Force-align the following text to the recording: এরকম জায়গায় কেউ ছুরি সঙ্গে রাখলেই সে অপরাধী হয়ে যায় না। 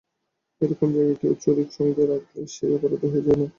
এরকম 0.61 0.87
জায়গায় 0.95 1.17
কেউ 1.21 1.33
ছুরি 1.43 1.63
সঙ্গে 1.77 2.03
রাখলেই 2.11 2.47
সে 2.55 2.65
অপরাধী 2.75 3.07
হয়ে 3.11 3.25
যায় 3.25 3.37
না। 3.39 3.45